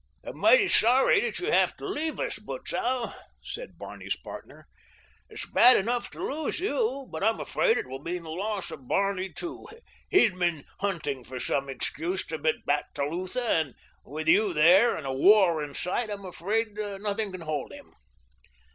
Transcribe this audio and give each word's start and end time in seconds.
"I'm 0.23 0.39
mighty 0.39 0.67
sorry 0.67 1.19
that 1.21 1.37
you 1.37 1.51
have 1.51 1.77
to 1.77 1.85
leave 1.85 2.19
us, 2.19 2.39
Butzow," 2.39 3.13
said 3.39 3.77
Barney's 3.77 4.15
partner. 4.15 4.67
"It's 5.29 5.45
bad 5.45 5.77
enough 5.77 6.09
to 6.09 6.23
lose 6.25 6.59
you, 6.59 7.07
but 7.11 7.23
I'm 7.23 7.39
afraid 7.39 7.77
it 7.77 7.85
will 7.87 8.01
mean 8.01 8.23
the 8.23 8.31
loss 8.31 8.71
of 8.71 8.87
Barney, 8.87 9.31
too. 9.31 9.67
He's 10.09 10.31
been 10.31 10.65
hunting 10.79 11.23
for 11.23 11.37
some 11.39 11.69
excuse 11.69 12.25
to 12.25 12.39
get 12.39 12.65
back 12.65 12.95
to 12.95 13.05
Lutha, 13.05 13.45
and 13.47 13.75
with 14.03 14.27
you 14.27 14.55
there 14.55 14.95
and 14.95 15.05
a 15.05 15.13
war 15.13 15.63
in 15.63 15.75
sight 15.75 16.09
I'm 16.09 16.25
afraid 16.25 16.69
nothing 16.73 17.29
can 17.31 17.41
hold 17.41 17.71
him." 17.71 17.93